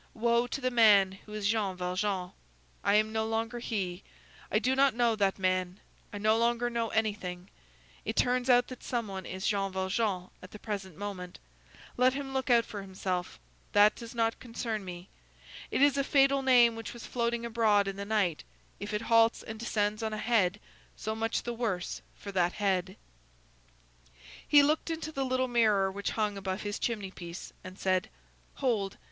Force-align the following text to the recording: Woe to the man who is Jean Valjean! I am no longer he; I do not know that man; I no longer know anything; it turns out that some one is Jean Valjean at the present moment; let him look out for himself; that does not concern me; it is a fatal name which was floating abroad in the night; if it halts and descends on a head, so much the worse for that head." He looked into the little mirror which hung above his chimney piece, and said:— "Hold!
Woe 0.15 0.47
to 0.47 0.59
the 0.59 0.71
man 0.71 1.11
who 1.27 1.33
is 1.33 1.47
Jean 1.47 1.77
Valjean! 1.77 2.31
I 2.83 2.95
am 2.95 3.13
no 3.13 3.23
longer 3.27 3.59
he; 3.59 4.01
I 4.51 4.57
do 4.57 4.75
not 4.75 4.95
know 4.95 5.15
that 5.15 5.37
man; 5.37 5.79
I 6.11 6.17
no 6.17 6.39
longer 6.39 6.71
know 6.71 6.89
anything; 6.89 7.49
it 8.03 8.15
turns 8.15 8.49
out 8.49 8.67
that 8.69 8.81
some 8.81 9.07
one 9.07 9.27
is 9.27 9.45
Jean 9.45 9.71
Valjean 9.71 10.31
at 10.41 10.49
the 10.49 10.57
present 10.57 10.97
moment; 10.97 11.37
let 11.97 12.15
him 12.15 12.33
look 12.33 12.49
out 12.49 12.65
for 12.65 12.81
himself; 12.81 13.37
that 13.73 13.95
does 13.95 14.15
not 14.15 14.39
concern 14.39 14.83
me; 14.83 15.07
it 15.69 15.83
is 15.83 15.99
a 15.99 16.03
fatal 16.03 16.41
name 16.41 16.75
which 16.75 16.93
was 16.93 17.05
floating 17.05 17.45
abroad 17.45 17.87
in 17.87 17.95
the 17.95 18.03
night; 18.03 18.43
if 18.79 18.95
it 18.95 19.03
halts 19.03 19.43
and 19.43 19.59
descends 19.59 20.01
on 20.01 20.13
a 20.13 20.17
head, 20.17 20.59
so 20.95 21.13
much 21.13 21.43
the 21.43 21.53
worse 21.53 22.01
for 22.15 22.31
that 22.31 22.53
head." 22.53 22.97
He 24.47 24.63
looked 24.63 24.89
into 24.89 25.11
the 25.11 25.23
little 25.27 25.47
mirror 25.47 25.91
which 25.91 26.09
hung 26.17 26.39
above 26.39 26.63
his 26.63 26.79
chimney 26.79 27.11
piece, 27.11 27.53
and 27.63 27.77
said:— 27.77 28.09
"Hold! 28.55 28.97